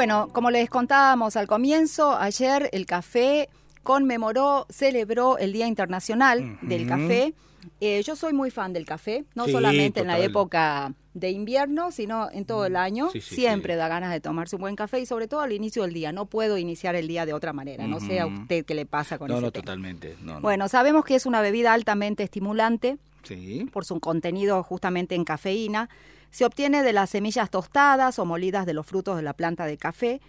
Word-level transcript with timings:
Bueno, 0.00 0.28
como 0.32 0.50
les 0.50 0.70
contábamos 0.70 1.36
al 1.36 1.46
comienzo, 1.46 2.16
ayer 2.16 2.70
el 2.72 2.86
café 2.86 3.50
conmemoró, 3.82 4.64
celebró 4.70 5.36
el 5.36 5.52
Día 5.52 5.66
Internacional 5.66 6.56
del 6.62 6.86
Café. 6.86 7.34
Eh, 7.82 8.02
yo 8.02 8.16
soy 8.16 8.32
muy 8.32 8.50
fan 8.50 8.72
del 8.72 8.86
café, 8.86 9.24
no 9.34 9.44
Sí, 9.44 9.52
solamente 9.52 10.00
en 10.00 10.06
la 10.06 10.18
época 10.18 10.94
de 11.12 11.28
invierno, 11.32 11.92
sino 11.92 12.30
en 12.32 12.46
todo 12.46 12.64
el 12.64 12.76
año. 12.76 13.10
Sí, 13.10 13.20
sí, 13.20 13.34
Siempre 13.34 13.76
da 13.76 13.88
ganas 13.88 14.10
de 14.10 14.20
tomarse 14.22 14.56
un 14.56 14.62
buen 14.62 14.74
café 14.74 15.00
y 15.00 15.04
sobre 15.04 15.28
todo 15.28 15.40
al 15.40 15.52
inicio 15.52 15.82
del 15.82 15.92
día. 15.92 16.12
No 16.12 16.24
puedo 16.24 16.56
iniciar 16.56 16.94
el 16.94 17.06
día 17.06 17.26
de 17.26 17.34
otra 17.34 17.52
manera. 17.52 17.86
No 17.86 18.00
sé 18.00 18.20
a 18.20 18.26
usted 18.26 18.64
qué 18.64 18.74
le 18.74 18.86
pasa 18.86 19.18
con 19.18 19.28
No, 19.28 19.34
ese 19.34 19.42
no, 19.44 19.52
tema. 19.52 19.62
totalmente. 19.64 20.16
No, 20.22 20.36
no. 20.36 20.40
Bueno, 20.40 20.66
sabemos 20.70 21.04
que 21.04 21.14
es 21.14 21.26
una 21.26 21.42
bebida 21.42 21.74
altamente 21.74 22.22
estimulante 22.22 22.96
Sí. 23.24 23.68
por 23.70 23.84
su 23.84 24.00
contenido 24.00 24.62
justamente 24.62 25.14
en 25.14 25.24
cafeína. 25.24 25.90
Se 26.30 26.44
obtiene 26.44 26.82
de 26.82 26.92
las 26.92 27.10
semillas 27.10 27.50
tostadas 27.50 28.18
o 28.18 28.24
molidas 28.24 28.66
de 28.66 28.74
los 28.74 28.86
frutos 28.86 29.16
de 29.16 29.22
la 29.22 29.32
planta 29.32 29.66
de 29.66 29.76
café. 29.76 30.20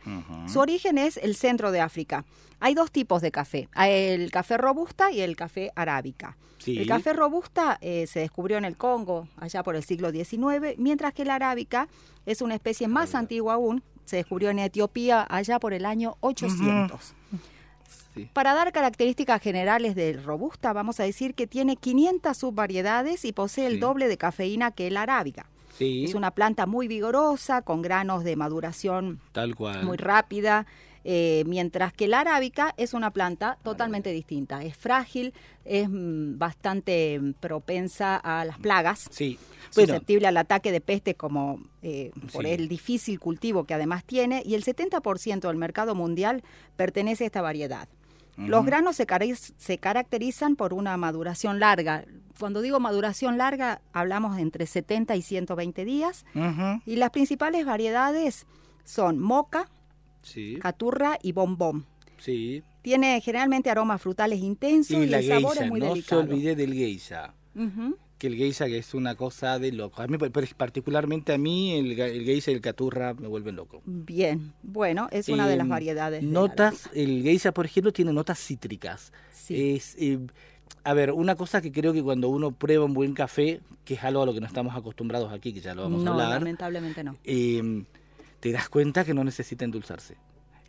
Su 0.47 0.59
origen 0.59 0.97
es 0.97 1.17
el 1.17 1.35
centro 1.35 1.71
de 1.71 1.81
África. 1.81 2.25
Hay 2.59 2.75
dos 2.75 2.91
tipos 2.91 3.21
de 3.21 3.31
café, 3.31 3.69
Hay 3.73 3.91
el 3.91 4.31
café 4.31 4.57
robusta 4.57 5.11
y 5.11 5.22
el 5.22 5.35
café 5.35 5.72
arábica. 5.75 6.38
Sí. 6.59 6.78
El 6.78 6.88
café 6.88 7.13
robusta 7.13 7.79
eh, 7.81 8.06
se 8.06 8.19
descubrió 8.19 8.59
en 8.59 8.66
el 8.66 8.78
Congo 8.78 9.28
allá 9.38 9.63
por 9.63 9.75
el 9.75 9.84
siglo 9.84 10.12
XIX, 10.12 10.78
mientras 10.78 11.12
que 11.13 11.23
el 11.23 11.31
arábica 11.31 11.88
es 12.28 12.41
una 12.41 12.53
especie 12.53 12.88
más 12.88 13.16
antigua 13.16 13.56
aún, 13.56 13.81
se 14.06 14.18
descubrió 14.18 14.51
en 14.51 14.59
Etiopía 14.59 15.25
allá 15.28 15.59
por 15.59 15.73
el 15.73 15.85
año 15.85 16.18
800. 16.19 17.16
Sí. 18.13 18.29
Para 18.33 18.53
dar 18.53 18.72
características 18.72 19.41
generales 19.41 19.95
del 19.95 20.23
robusta, 20.23 20.73
vamos 20.73 21.00
a 21.00 21.03
decir 21.03 21.33
que 21.33 21.47
tiene 21.47 21.78
500 21.78 22.38
subvariedades 22.38 23.25
y 23.25 23.31
posee 23.31 23.68
el 23.68 23.79
doble 23.79 24.07
de 24.07 24.18
cafeína 24.18 24.72
que 24.72 24.88
el 24.88 24.97
arábiga. 24.97 25.47
Sí, 25.77 26.05
Es 26.05 26.13
una 26.15 26.31
planta 26.31 26.65
muy 26.65 26.87
vigorosa, 26.87 27.61
con 27.61 27.81
granos 27.81 28.23
de 28.23 28.35
maduración 28.35 29.19
tal 29.31 29.55
cual. 29.55 29.83
muy 29.85 29.97
rápida, 29.97 30.65
eh, 31.03 31.43
mientras 31.47 31.93
que 31.93 32.07
la 32.07 32.19
arábica 32.19 32.75
es 32.77 32.93
una 32.93 33.09
planta 33.11 33.57
totalmente 33.63 34.11
distinta. 34.11 34.63
Es 34.63 34.77
frágil, 34.77 35.33
es 35.65 35.89
mm, 35.89 36.37
bastante 36.37 37.19
mm, 37.19 37.33
propensa 37.39 38.17
a 38.17 38.45
las 38.45 38.59
plagas, 38.59 39.07
Sí. 39.09 39.39
Bueno, 39.73 39.93
susceptible 39.93 40.27
al 40.27 40.37
ataque 40.37 40.71
de 40.71 40.81
peste 40.81 41.15
como 41.15 41.59
eh, 41.81 42.11
por 42.33 42.43
Sí. 42.45 42.51
el 42.51 42.67
difícil 42.67 43.19
cultivo 43.19 43.63
que 43.63 43.73
además 43.73 44.03
tiene, 44.03 44.43
y 44.45 44.53
el 44.55 44.63
70% 44.63 45.47
del 45.47 45.57
mercado 45.57 45.95
mundial 45.95 46.43
pertenece 46.75 47.23
a 47.23 47.27
esta 47.27 47.41
variedad. 47.41 47.88
Los 48.38 48.66
granos 48.66 48.96
se, 48.96 49.06
cariz- 49.06 49.53
se 49.58 49.78
caracterizan 49.78 50.56
por 50.56 50.74
una 50.74 50.97
maduración 50.97 51.59
larga. 51.59 52.06
Cuando 52.40 52.62
digo 52.62 52.80
maduración 52.80 53.38
larga, 53.38 53.81
hablamos 53.94 54.36
de 54.36 54.42
entre 54.42 54.66
70 54.66 55.16
y 55.16 55.22
120 55.22 55.86
días. 55.86 56.25
Y 56.86 56.96
las 56.96 57.12
principales 57.12 57.66
variedades 57.66 58.47
son 58.84 59.19
moca, 59.19 59.69
sí, 60.24 60.58
caturra 60.62 61.18
y 61.22 61.31
bombón. 61.34 61.86
sí. 62.18 62.64
Tiene 62.81 63.22
generalmente 63.22 63.69
aromas 63.69 64.02
frutales 64.02 64.40
intensos 64.40 64.98
y, 65.06 65.13
el 65.13 65.28
sabor 65.28 65.56
es 65.59 65.69
muy 65.69 65.80
no 65.80 65.90
delicado. 65.90 66.24
se 66.24 66.28
olvide 66.28 66.56
del 66.56 66.74
geisha. 66.74 67.36
Que 68.21 68.27
el 68.27 68.35
geisha 68.35 68.67
que 68.67 68.77
es 68.77 68.93
una 68.93 69.15
cosa 69.15 69.57
de 69.57 69.71
loco. 69.71 69.99
A 70.03 70.05
mí, 70.05 70.15
particularmente 70.55 71.33
a 71.33 71.39
mí, 71.39 71.73
el, 71.73 71.99
el 71.99 72.23
geisha 72.23 72.51
y 72.51 72.53
el 72.53 72.61
caturra 72.61 73.15
me 73.15 73.27
vuelven 73.27 73.55
loco. 73.55 73.81
Bien, 73.83 74.53
bueno, 74.61 75.07
es 75.11 75.27
una 75.27 75.47
de 75.47 75.57
las 75.57 75.65
Em, 75.65 75.69
variedades. 75.69 76.21
Notas, 76.23 76.87
el 76.93 77.23
geisha, 77.23 77.51
por 77.51 77.65
ejemplo, 77.65 77.91
tiene 77.91 78.13
notas 78.13 78.37
cítricas. 78.37 79.11
Sí. 79.33 79.75
Es, 79.75 79.95
eh, 79.97 80.19
a 80.83 80.93
ver, 80.93 81.13
una 81.13 81.33
cosa 81.35 81.63
que 81.63 81.71
creo 81.71 81.93
que 81.93 82.03
cuando 82.03 82.29
uno 82.29 82.51
prueba 82.51 82.85
un 82.85 82.93
buen 82.93 83.15
café, 83.15 83.59
que 83.85 83.95
es 83.95 84.03
algo 84.03 84.21
a 84.21 84.25
lo 84.27 84.33
que 84.35 84.39
no 84.39 84.45
estamos 84.45 84.75
acostumbrados 84.75 85.33
aquí, 85.33 85.51
que 85.51 85.59
ya 85.61 85.73
lo 85.73 85.81
vamos 85.81 86.03
no, 86.03 86.11
a 86.11 86.13
hablar, 86.13 86.29
lamentablemente 86.41 87.03
no. 87.03 87.17
eh, 87.23 87.83
te 88.39 88.51
das 88.51 88.69
cuenta 88.69 89.03
que 89.03 89.15
no 89.15 89.23
necesita 89.23 89.65
endulzarse. 89.65 90.15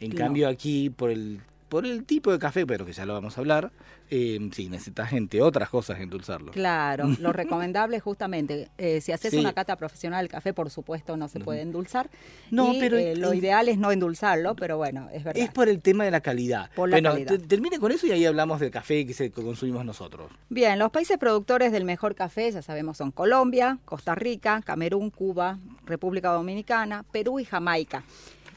En 0.00 0.10
No. 0.10 0.16
cambio 0.16 0.48
aquí, 0.48 0.88
por 0.88 1.10
el, 1.10 1.40
por 1.72 1.86
el 1.86 2.04
tipo 2.04 2.30
de 2.30 2.38
café, 2.38 2.66
pero 2.66 2.84
que 2.84 2.92
ya 2.92 3.06
lo 3.06 3.14
vamos 3.14 3.38
a 3.38 3.40
hablar, 3.40 3.72
eh, 4.10 4.38
sí, 4.52 4.68
necesitas, 4.68 5.10
entre 5.14 5.40
otras 5.40 5.70
cosas, 5.70 6.00
endulzarlo. 6.00 6.52
Claro, 6.52 7.08
lo 7.18 7.32
recomendable 7.32 7.96
es 7.96 8.02
justamente, 8.02 8.68
eh, 8.76 9.00
si 9.00 9.10
haces 9.10 9.30
Sí. 9.30 9.38
una 9.38 9.54
cata 9.54 9.74
profesional 9.76 10.22
del 10.22 10.28
café, 10.30 10.52
por 10.52 10.68
supuesto 10.68 11.16
no 11.16 11.28
se 11.28 11.40
puede 11.40 11.62
endulzar. 11.62 12.10
No, 12.50 12.74
y, 12.74 12.78
pero 12.78 12.98
eh, 12.98 13.16
lo 13.16 13.32
ideal 13.32 13.70
es 13.70 13.78
no 13.78 13.90
endulzarlo, 13.90 14.54
pero 14.54 14.76
bueno, 14.76 15.08
es 15.14 15.24
verdad. 15.24 15.42
Es 15.42 15.50
por 15.50 15.70
el 15.70 15.80
tema 15.80 16.04
de 16.04 16.10
la 16.10 16.20
calidad. 16.20 16.70
Por 16.74 16.90
la 16.90 16.96
bueno, 16.96 17.12
calidad. 17.12 17.40
termine 17.48 17.78
con 17.78 17.90
eso 17.90 18.06
y 18.06 18.10
ahí 18.12 18.26
hablamos 18.26 18.60
del 18.60 18.70
café 18.70 19.06
que, 19.06 19.14
se, 19.14 19.30
que 19.32 19.42
consumimos 19.42 19.82
nosotros. 19.86 20.30
Bien, 20.50 20.78
los 20.78 20.90
países 20.90 21.16
productores 21.16 21.72
del 21.72 21.86
mejor 21.86 22.14
café, 22.14 22.50
ya 22.52 22.60
sabemos, 22.60 22.98
son 22.98 23.12
Colombia, 23.12 23.78
Costa 23.86 24.14
Rica, 24.14 24.60
Camerún, 24.62 25.08
Cuba, 25.08 25.58
República 25.86 26.32
Dominicana, 26.32 27.02
Perú 27.10 27.40
y 27.40 27.46
Jamaica. 27.46 28.04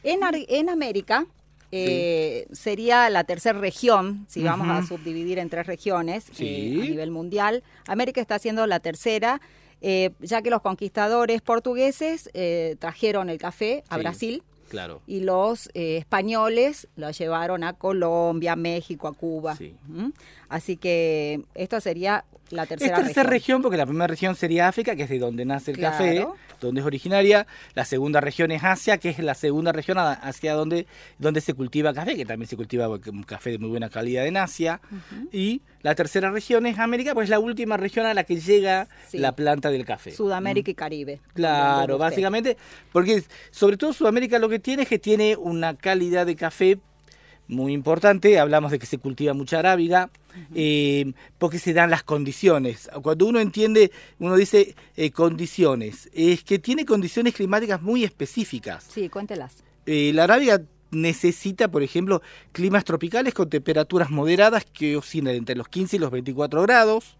En, 0.04 0.20
en 0.50 0.70
América 0.70 1.25
eh, 1.72 2.48
sería 2.52 3.09
la 3.09 3.24
tercera 3.24 3.59
región, 3.59 4.26
si 4.30 4.44
vamos 4.44 4.68
a 4.70 4.86
subdividir 4.86 5.40
en 5.40 5.50
tres 5.50 5.68
regiones 5.68 6.26
Sí. 6.31 6.46
eh, 6.48 6.81
a 6.81 6.90
nivel 6.90 7.12
mundial. 7.12 7.64
América 7.88 8.22
está 8.22 8.40
siendo 8.40 8.66
la 8.68 8.80
tercera, 8.80 9.42
eh, 9.81 10.12
ya 10.22 10.42
que 10.42 10.50
los 10.50 10.62
conquistadores 10.62 11.42
portugueses 11.42 12.30
trajeron 12.80 13.30
el 13.30 13.38
café 13.38 13.84
a 13.90 13.96
Sí. 13.96 14.02
Brasil 14.02 14.44
Claro. 14.70 15.01
y 15.06 15.19
los 15.19 15.69
españoles 15.74 16.88
lo 16.95 17.12
llevaron 17.12 17.63
a 17.63 17.74
Colombia, 17.74 18.54
a 18.54 18.56
México, 18.56 19.07
a 19.07 19.13
Cuba. 19.13 19.56
Sí. 19.56 19.75
¿Mm? 19.88 20.10
Así 20.50 20.78
que 20.78 21.42
esto 21.56 21.80
sería 21.81 22.25
la 22.51 22.63
Es 22.63 22.69
tercera 22.69 22.95
tercera 22.97 23.24
región. 23.24 23.27
región 23.31 23.62
porque 23.62 23.77
la 23.77 23.86
primera 23.86 24.07
región 24.07 24.36
sería 24.36 24.68
África, 24.68 24.95
que 24.95 25.03
es 25.03 25.09
de 25.09 25.19
donde 25.19 25.45
nace 25.45 25.71
el 25.71 25.77
Claro. 25.77 25.97
café, 25.97 26.27
donde 26.62 26.81
es 26.81 26.86
originaria. 26.88 27.47
La 27.74 27.86
segunda 27.86 28.21
región 28.21 28.51
es 28.51 28.63
Asia, 28.63 28.97
que 28.97 29.09
es 29.09 29.19
la 29.19 29.33
segunda 29.36 29.71
región 29.71 29.97
hacia 29.97 30.53
donde, 30.53 30.86
donde 31.18 31.42
se 31.42 31.53
cultiva 31.53 31.94
café, 31.94 32.15
que 32.15 32.25
también 32.25 32.47
se 32.47 32.56
cultiva 32.56 32.88
un 32.88 33.24
café 33.24 33.51
de 33.51 33.57
muy 33.59 33.69
buena 33.69 33.89
calidad 33.89 34.25
en 34.27 34.38
Asia. 34.38 34.80
Y 35.31 35.62
la 35.81 35.95
tercera 35.95 36.31
región 36.31 36.65
es 36.65 36.80
América, 36.80 37.13
pues 37.13 37.25
es 37.25 37.30
la 37.30 37.39
última 37.39 37.77
región 37.77 38.06
a 38.06 38.13
la 38.13 38.24
que 38.24 38.39
llega 38.39 38.88
Sí. 39.07 39.18
la 39.18 39.36
planta 39.36 39.69
del 39.71 39.83
café. 39.86 40.12
Sudamérica 40.12 40.71
y 40.71 40.75
Caribe. 40.75 41.21
Claro, 41.33 41.98
básicamente, 41.98 42.57
porque 42.91 43.24
sobre 43.51 43.77
todo 43.77 43.91
Sudamérica 43.94 44.39
lo 44.39 44.50
que 44.50 44.59
tiene 44.59 44.83
es 44.83 44.89
que 44.89 45.00
tiene 45.00 45.36
una 45.36 45.75
calidad 45.75 46.25
de 46.25 46.36
café 46.36 46.80
muy 47.47 47.74
importante, 47.74 48.39
hablamos 48.39 48.71
de 48.71 48.80
que 48.80 48.86
se 48.86 48.97
cultiva 48.97 49.33
mucha 49.33 49.59
arábiga, 49.59 50.09
eh, 50.53 51.13
porque 51.38 51.59
se 51.59 51.74
dan 51.74 51.89
las 51.89 52.03
condiciones. 52.03 52.89
Cuando 53.01 53.27
uno 53.27 53.39
entiende, 53.39 53.92
uno 54.19 54.36
dice 54.36 54.75
eh, 54.95 55.12
condiciones, 55.12 56.09
es 56.13 56.44
que 56.44 56.59
tiene 56.59 56.86
condiciones 56.86 57.36
climáticas 57.36 57.81
muy 57.81 58.03
específicas. 58.03 58.86
Sí, 58.89 59.09
cuéntelas. 59.09 59.63
Eh, 59.86 60.12
la 60.13 60.24
arábiga 60.24 60.62
necesita, 60.92 61.69
por 61.69 61.83
ejemplo, 61.83 62.21
climas 62.51 62.83
tropicales 62.86 63.33
con 63.33 63.50
temperaturas 63.50 64.09
moderadas 64.09 64.65
que 64.65 64.98
oscilan 64.98 65.36
entre 65.36 65.56
los 65.56 65.68
15 65.68 65.98
y 65.98 66.00
los 66.00 66.12
24 66.12 66.62
grados. 66.63 67.18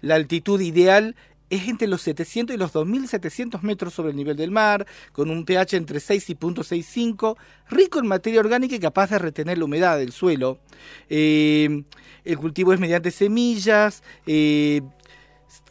La 0.00 0.14
altitud 0.14 0.60
ideal 0.60 1.14
es 1.50 1.68
entre 1.68 1.88
los 1.88 2.00
700 2.02 2.54
y 2.54 2.58
los 2.58 2.72
2700 2.72 3.62
metros 3.62 3.92
sobre 3.92 4.10
el 4.10 4.16
nivel 4.16 4.36
del 4.36 4.50
mar, 4.50 4.86
con 5.12 5.30
un 5.30 5.44
pH 5.44 5.76
entre 5.76 6.00
6 6.00 6.30
y 6.30 6.36
0.65, 6.36 7.36
rico 7.68 7.98
en 7.98 8.06
materia 8.06 8.40
orgánica 8.40 8.76
y 8.76 8.80
capaz 8.80 9.10
de 9.10 9.18
retener 9.18 9.58
la 9.58 9.64
humedad 9.64 9.98
del 9.98 10.12
suelo. 10.12 10.60
Eh, 11.08 11.82
el 12.24 12.38
cultivo 12.38 12.72
es 12.72 12.80
mediante 12.80 13.10
semillas. 13.10 14.02
eh, 14.26 14.80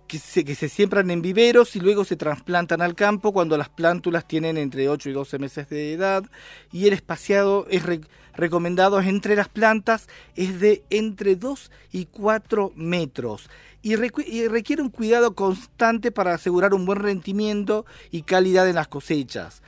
que 0.10 0.56
se, 0.56 0.70
siembran 0.70 1.12
en 1.12 1.22
viveros 1.22 1.76
y 1.76 1.80
luego 1.80 2.04
se 2.04 2.16
trasplantan 2.16 2.82
al 2.82 2.96
campo 2.96 3.32
cuando 3.32 3.58
las 3.58 3.70
plántulas 3.70 4.28
tienen 4.28 4.58
entre 4.58 4.90
8 4.90 5.10
y 5.10 5.14
12 5.14 5.38
meses 5.38 5.70
de 5.70 5.94
edad 5.94 6.24
y 6.72 6.88
el 6.88 6.94
espaciado 6.94 7.68
es 7.70 7.84
recomendado 8.40 9.00
entre 9.02 9.36
las 9.36 9.50
plantas 9.50 10.08
es 10.36 10.60
de 10.60 10.84
entre 10.90 11.36
2 11.36 11.72
y 11.92 12.06
4 12.06 12.74
metros 12.76 13.50
y, 13.82 13.96
requiere 13.96 14.82
un 14.82 14.90
cuidado 14.90 15.36
constante 15.36 16.12
para 16.12 16.34
asegurar 16.34 16.74
un 16.74 16.86
buen 16.86 17.00
rendimiento 17.00 17.86
y 18.12 18.24
calidad 18.24 18.68
en 18.68 18.76
las 18.76 18.88
cosechas. 18.88 19.62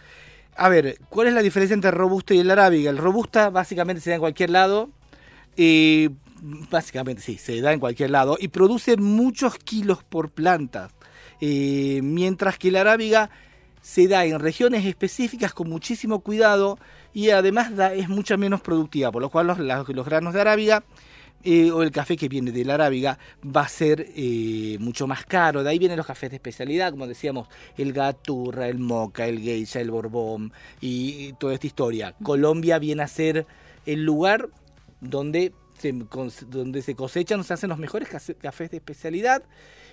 A 0.55 0.69
ver, 0.69 0.99
¿cuál 1.09 1.27
es 1.27 1.33
la 1.33 1.41
diferencia 1.41 1.73
entre 1.73 1.91
el 1.91 1.95
robusta 1.95 2.33
y 2.33 2.39
el 2.39 2.51
arábiga? 2.51 2.89
El 2.89 2.97
robusta 2.97 3.49
básicamente 3.49 4.01
se 4.01 4.09
da 4.09 4.15
en 4.17 4.21
cualquier 4.21 4.49
lado, 4.49 4.89
básicamente 6.69 7.21
sí, 7.21 7.37
se 7.37 7.61
da 7.61 7.71
en 7.71 7.79
cualquier 7.79 8.09
lado 8.09 8.37
y 8.39 8.49
produce 8.49 8.97
muchos 8.97 9.57
kilos 9.57 10.03
por 10.03 10.29
planta, 10.29 10.89
eh, 11.39 12.01
mientras 12.03 12.57
que 12.57 12.71
la 12.71 12.81
arábiga 12.81 13.29
se 13.81 14.07
da 14.07 14.25
en 14.25 14.39
regiones 14.39 14.85
específicas 14.85 15.53
con 15.53 15.69
muchísimo 15.69 16.19
cuidado 16.19 16.77
y 17.13 17.29
además 17.31 17.75
da- 17.75 17.93
es 17.93 18.07
mucho 18.09 18.37
menos 18.37 18.61
productiva, 18.61 19.11
por 19.11 19.21
lo 19.21 19.29
cual 19.29 19.47
los, 19.47 19.57
los 19.59 20.05
granos 20.05 20.33
de 20.33 20.41
arábiga 20.41 20.83
eh, 21.43 21.71
o 21.71 21.81
el 21.81 21.89
café 21.89 22.15
que 22.15 22.29
viene 22.29 22.51
de 22.51 22.63
la 22.63 22.75
arábiga 22.75 23.17
va 23.43 23.61
a 23.61 23.67
ser 23.67 24.07
eh, 24.15 24.77
mucho 24.79 25.07
más 25.07 25.25
caro. 25.25 25.63
De 25.63 25.71
ahí 25.71 25.79
vienen 25.79 25.97
los 25.97 26.05
cafés 26.05 26.29
de 26.29 26.35
especialidad, 26.35 26.91
como 26.91 27.07
decíamos, 27.07 27.47
el 27.77 27.93
gaturra, 27.93 28.67
el 28.67 28.77
moca, 28.77 29.25
el 29.25 29.39
geisha, 29.39 29.81
el 29.81 29.89
borbón 29.89 30.53
y, 30.79 31.29
y 31.29 31.33
toda 31.33 31.55
esta 31.55 31.65
historia. 31.65 32.13
Colombia 32.21 32.77
viene 32.77 33.01
a 33.01 33.07
ser 33.07 33.47
el 33.87 34.03
lugar 34.05 34.49
donde 34.99 35.53
se, 35.79 35.91
donde 36.47 36.83
se 36.83 36.93
cosechan, 36.93 37.43
se 37.43 37.55
hacen 37.55 37.69
los 37.71 37.79
mejores 37.79 38.07
cafés 38.07 38.69
de 38.69 38.77
especialidad, 38.77 39.41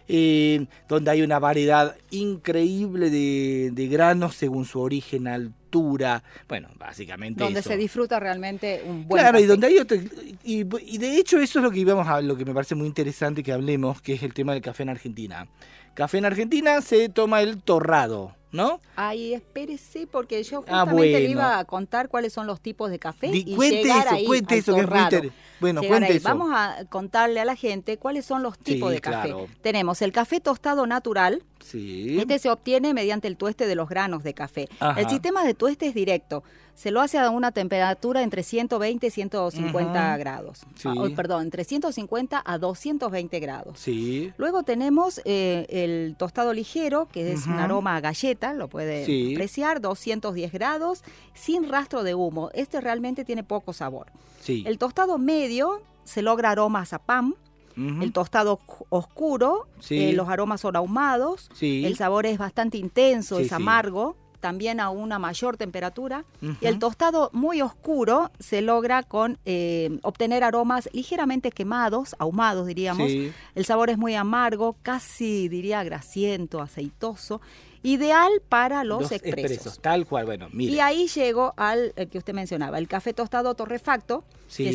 eh, 0.08 0.66
donde 0.88 1.10
hay 1.10 1.22
una 1.22 1.38
variedad 1.38 1.96
increíble 2.10 3.10
de, 3.10 3.70
de 3.72 3.86
granos 3.88 4.34
según 4.34 4.64
su 4.64 4.80
origen, 4.80 5.28
altura, 5.28 6.22
bueno, 6.48 6.68
básicamente 6.78 7.44
Donde 7.44 7.60
eso. 7.60 7.68
se 7.68 7.76
disfruta 7.76 8.18
realmente 8.18 8.82
un 8.86 9.06
buen 9.06 9.22
Claro, 9.22 9.38
y 9.38 9.44
donde 9.44 9.66
hay 9.66 9.78
otro, 9.78 9.98
y, 10.44 10.64
y 10.64 10.98
de 10.98 11.16
hecho 11.16 11.38
eso 11.38 11.58
es 11.58 11.62
lo 11.62 11.70
que 11.70 11.80
íbamos 11.80 12.08
a 12.08 12.20
lo 12.22 12.36
que 12.36 12.44
me 12.44 12.54
parece 12.54 12.74
muy 12.74 12.86
interesante 12.86 13.42
que 13.42 13.52
hablemos, 13.52 14.00
que 14.00 14.14
es 14.14 14.22
el 14.22 14.32
tema 14.32 14.54
del 14.54 14.62
café 14.62 14.82
en 14.84 14.88
Argentina. 14.88 15.46
Café 15.94 16.18
en 16.18 16.24
Argentina 16.24 16.80
se 16.80 17.08
toma 17.08 17.42
el 17.42 17.60
torrado, 17.60 18.34
¿no? 18.52 18.80
Ay, 18.96 19.34
espérese, 19.34 20.06
porque 20.06 20.42
yo 20.42 20.64
Ah, 20.68 20.80
justamente 20.82 21.20
le 21.20 21.30
iba 21.30 21.58
a 21.58 21.64
contar 21.64 22.08
cuáles 22.08 22.32
son 22.32 22.46
los 22.46 22.60
tipos 22.60 22.90
de 22.90 22.98
café 22.98 23.28
Di- 23.30 23.44
y 23.46 23.54
cuente 23.56 23.82
llegar 23.82 24.06
eso, 24.06 24.14
ahí 24.14 24.24
cuente 24.26 24.56
eso, 24.58 24.74
que 24.74 24.80
es 24.80 24.88
muy 24.88 24.98
inter- 25.00 25.32
bueno, 25.60 25.80
Llegar 25.82 25.98
cuente 25.98 26.12
ahí. 26.12 26.18
eso. 26.18 26.28
Vamos 26.28 26.50
a 26.54 26.84
contarle 26.88 27.40
a 27.40 27.44
la 27.44 27.56
gente 27.56 27.98
cuáles 27.98 28.24
son 28.24 28.42
los 28.42 28.58
tipos 28.58 28.88
Sí, 28.90 28.94
de 28.94 29.00
café. 29.00 29.28
claro. 29.28 29.46
Tenemos 29.60 30.00
el 30.02 30.12
café 30.12 30.40
tostado 30.40 30.86
natural. 30.86 31.42
Sí. 31.60 32.16
Este 32.18 32.38
se 32.38 32.48
obtiene 32.48 32.94
mediante 32.94 33.28
el 33.28 33.36
tueste 33.36 33.66
de 33.66 33.74
los 33.74 33.88
granos 33.88 34.22
de 34.22 34.32
café. 34.34 34.68
Ajá. 34.80 35.00
El 35.00 35.08
sistema 35.08 35.44
de 35.44 35.54
tueste 35.54 35.86
es 35.88 35.94
directo. 35.94 36.42
Se 36.78 36.92
lo 36.92 37.00
hace 37.00 37.18
a 37.18 37.28
una 37.30 37.50
temperatura 37.50 38.22
entre 38.22 38.44
120 38.44 39.08
y 39.08 39.10
150 39.10 39.90
Ujú. 40.12 40.18
grados. 40.20 40.60
Sí. 40.76 40.86
Ah, 40.88 40.94
oh, 40.96 41.10
perdón, 41.12 41.42
entre 41.42 41.64
150 41.64 42.40
a 42.46 42.58
220 42.58 43.40
grados. 43.40 43.80
Sí. 43.80 44.32
Luego 44.36 44.62
tenemos 44.62 45.20
eh, 45.24 45.66
el 45.70 46.14
tostado 46.16 46.52
ligero, 46.52 47.08
que 47.10 47.32
es 47.32 47.46
un 47.48 47.54
aroma 47.54 47.96
a 47.96 48.00
galleta, 48.00 48.52
lo 48.54 48.68
puede 48.68 49.04
Sí. 49.06 49.32
apreciar, 49.34 49.80
210 49.80 50.52
grados, 50.52 51.02
sin 51.34 51.68
rastro 51.68 52.04
de 52.04 52.14
humo. 52.14 52.50
Este 52.54 52.80
realmente 52.80 53.24
tiene 53.24 53.42
poco 53.42 53.72
sabor. 53.72 54.06
Sí. 54.40 54.62
El 54.64 54.78
tostado 54.78 55.18
medio 55.18 55.82
se 56.04 56.22
logra 56.22 56.52
aromas 56.52 56.92
a 56.92 57.00
pan. 57.00 57.34
El 57.76 58.12
tostado 58.12 58.60
oscuro, 58.88 59.66
Sí. 59.80 60.10
eh, 60.10 60.12
los 60.12 60.28
aromas 60.28 60.60
son 60.60 60.76
ahumados. 60.76 61.48
Sí. 61.54 61.84
El 61.84 61.96
sabor 61.96 62.24
es 62.26 62.38
bastante 62.38 62.78
intenso, 62.78 63.38
Sí, 63.38 63.42
es 63.46 63.52
amargo, 63.52 64.16
también 64.40 64.80
a 64.80 64.90
una 64.90 65.18
mayor 65.18 65.56
temperatura. 65.56 66.24
Y 66.60 66.66
el 66.66 66.78
tostado 66.78 67.30
muy 67.32 67.62
oscuro 67.62 68.30
se 68.38 68.62
logra 68.62 69.02
con 69.02 69.38
eh, 69.44 69.98
obtener 70.02 70.44
aromas 70.44 70.88
ligeramente 70.92 71.50
quemados, 71.50 72.14
ahumados 72.18 72.66
diríamos. 72.66 73.08
Sí. 73.08 73.32
El 73.54 73.64
sabor 73.64 73.90
es 73.90 73.98
muy 73.98 74.14
amargo, 74.14 74.76
casi 74.82 75.48
diría 75.48 75.82
grasiento, 75.84 76.60
aceitoso, 76.60 77.40
ideal 77.82 78.30
para 78.48 78.84
los, 78.84 79.12
expresos. 79.12 79.78
Tal 79.80 80.06
cual, 80.06 80.26
bueno, 80.26 80.48
mire. 80.52 80.72
Y 80.72 80.80
ahí 80.80 81.06
llego 81.08 81.54
al 81.56 81.92
eh, 81.96 82.06
que 82.06 82.18
usted 82.18 82.34
mencionaba, 82.34 82.78
el 82.78 82.88
café 82.88 83.12
tostado 83.12 83.54
torrefacto, 83.54 84.24
que 84.56 84.72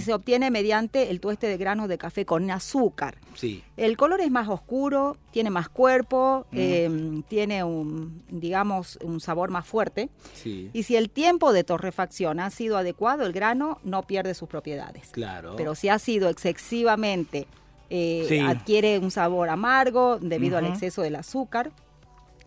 se, 0.00 0.12
obtiene 0.12 0.50
mediante 0.50 1.10
el 1.10 1.20
tueste 1.20 1.46
de 1.48 1.56
granos 1.56 1.88
de 1.88 1.98
café 1.98 2.24
con 2.26 2.50
azúcar. 2.50 3.16
Sí. 3.34 3.62
El 3.76 3.96
color 3.96 4.20
es 4.20 4.30
más 4.30 4.48
oscuro, 4.48 5.16
tiene 5.30 5.50
más 5.50 5.68
cuerpo, 5.68 6.46
Mm. 6.50 6.56
eh, 6.58 7.22
tiene 7.28 7.64
un, 7.64 8.22
digamos, 8.28 8.98
un 9.02 9.20
sabor 9.20 9.50
más 9.50 9.66
fuerte. 9.66 10.08
Sí. 10.34 10.70
Y 10.72 10.82
si 10.84 10.96
el 10.96 11.10
tiempo 11.10 11.52
de 11.52 11.64
torrefacción 11.64 12.40
ha 12.40 12.50
sido 12.50 12.76
adecuado, 12.76 13.24
el 13.26 13.32
grano 13.32 13.78
no 13.84 14.02
pierde 14.02 14.34
sus 14.34 14.48
propiedades. 14.48 15.08
Claro. 15.10 15.54
Pero 15.56 15.74
si 15.74 15.88
ha 15.88 15.98
sido 15.98 16.28
excesivamente, 16.28 17.46
eh, 17.88 18.24
Sí. 18.28 18.38
adquiere 18.40 18.98
un 18.98 19.10
sabor 19.10 19.48
amargo 19.48 20.18
debido 20.20 20.58
al 20.58 20.66
exceso 20.66 21.02
del 21.02 21.16
azúcar. 21.16 21.70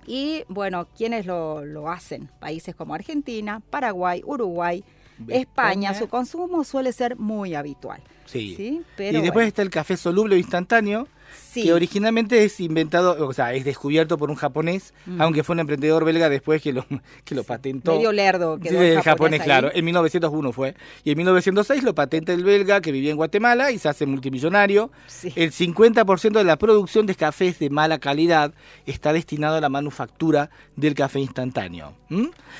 Y 0.09 0.43
bueno, 0.47 0.87
¿quiénes 0.97 1.27
lo, 1.27 1.63
lo 1.63 1.87
hacen? 1.87 2.31
Países 2.39 2.73
como 2.73 2.95
Argentina, 2.95 3.61
Paraguay, 3.69 4.23
Uruguay, 4.25 4.83
España. 5.19 5.39
España. 5.39 5.93
Su 5.93 6.09
consumo 6.09 6.63
suele 6.63 6.93
ser 6.93 7.15
muy 7.15 7.53
habitual. 7.53 8.01
Sí. 8.25 8.55
¿sí? 8.55 8.81
y 8.97 9.03
después 9.03 9.33
bueno, 9.33 9.47
está 9.47 9.61
el 9.61 9.69
café 9.69 9.97
soluble 9.97 10.35
instantáneo, 10.35 11.07
sí. 11.33 11.63
que 11.63 11.73
originalmente 11.73 12.43
es 12.43 12.59
inventado, 12.59 13.27
o 13.27 13.33
sea, 13.33 13.53
es 13.53 13.65
descubierto 13.65 14.17
por 14.17 14.29
un 14.29 14.35
japonés, 14.35 14.93
Mm. 15.05 15.21
aunque 15.21 15.43
fue 15.43 15.53
un 15.53 15.59
emprendedor 15.61 16.05
belga 16.05 16.29
después 16.29 16.61
que 16.61 16.73
lo, 16.73 16.85
que 17.25 17.35
lo 17.35 17.43
patentó. 17.43 17.95
medio 17.95 18.11
lerdo 18.11 18.57
Sí, 18.57 18.69
quedó 18.69 18.79
del 18.79 18.93
el 18.97 19.01
japonés, 19.01 19.41
claro. 19.41 19.69
En 19.73 19.83
1901 19.85 20.51
fue. 20.51 20.75
Y 21.03 21.11
en 21.11 21.17
1906 21.17 21.83
lo 21.83 21.95
patenta 21.95 22.33
el 22.33 22.43
belga 22.43 22.81
que 22.81 22.91
vivía 22.91 23.11
en 23.11 23.17
Guatemala 23.17 23.71
y 23.71 23.77
se 23.79 23.89
hace 23.89 24.05
multimillonario. 24.05 24.91
Sí. 25.07 25.31
El 25.35 25.51
50% 25.51 26.37
de 26.39 26.43
la 26.43 26.57
producción 26.57 27.05
de 27.05 27.15
cafés 27.15 27.59
de 27.59 27.69
mala 27.69 27.99
calidad 27.99 28.53
está 28.85 29.13
destinado 29.13 29.55
a 29.57 29.61
la 29.61 29.69
manufactura 29.69 30.49
del 30.75 30.93
café 30.93 31.19
instantáneo. 31.19 31.93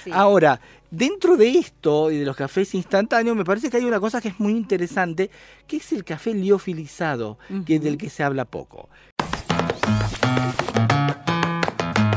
Sí. 0.04 0.12
Ahora, 0.12 0.60
dentro 0.92 1.38
de 1.38 1.50
esto 1.50 2.12
y 2.12 2.18
de 2.18 2.26
los 2.26 2.36
cafés 2.36 2.74
instantáneos, 2.76 3.36
me 3.36 3.46
parece 3.46 3.70
que 3.70 3.78
hay 3.78 3.86
una 3.86 4.00
cosa 4.00 4.22
que 4.22 4.30
es 4.30 4.40
muy 4.40 4.54
interesante, 4.54 5.30
que 5.68 5.78
es 5.78 5.92
el 5.94 6.04
café 6.04 6.34
liofilizado, 6.34 7.38
que 7.66 7.76
es 7.76 7.82
del 7.82 7.98
que 7.98 8.10
se 8.10 8.24
habla 8.24 8.46
poco. 8.46 8.90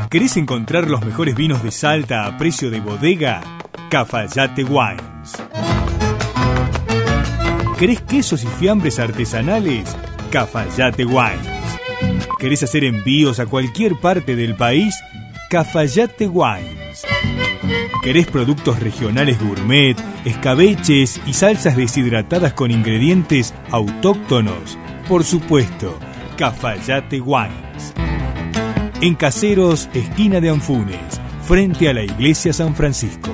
¿Querés 0.09 0.37
encontrar 0.37 0.89
los 0.89 1.03
mejores 1.03 1.35
vinos 1.35 1.63
de 1.63 1.71
Salta 1.71 2.27
a 2.27 2.37
precio 2.37 2.69
de 2.69 2.79
bodega? 2.79 3.41
Cafayate 3.89 4.63
Wines. 4.63 5.33
¿Querés 7.79 8.01
quesos 8.01 8.43
y 8.43 8.47
fiambres 8.47 8.99
artesanales? 8.99 9.95
Cafayate 10.31 11.05
Wines. 11.05 11.47
¿Querés 12.37 12.61
hacer 12.63 12.83
envíos 12.83 13.39
a 13.39 13.47
cualquier 13.47 13.99
parte 13.99 14.35
del 14.35 14.55
país? 14.55 14.95
Cafayate 15.49 16.27
Wines. 16.27 16.82
¿Querés 18.03 18.27
productos 18.27 18.81
regionales 18.81 19.41
gourmet, 19.41 19.95
escabeches 20.25 21.21
y 21.25 21.31
salsas 21.31 21.77
deshidratadas 21.77 22.51
con 22.51 22.69
ingredientes 22.69 23.53
autóctonos? 23.71 24.77
Por 25.07 25.23
supuesto, 25.23 25.97
Cafayate 26.35 27.21
Wines. 27.21 27.93
En 28.99 29.15
Caseros, 29.15 29.89
esquina 29.93 30.41
de 30.41 30.49
Anfunes, 30.49 31.21
frente 31.47 31.87
a 31.87 31.93
la 31.93 32.03
iglesia 32.03 32.51
San 32.51 32.75
Francisco. 32.75 33.29